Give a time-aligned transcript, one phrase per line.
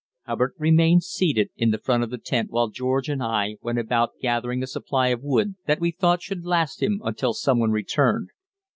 [0.25, 4.17] Hubbard remained seated in the front of the tent while George and I went about
[4.19, 8.29] gathering a supply of wood that we thought should last him until someone returned.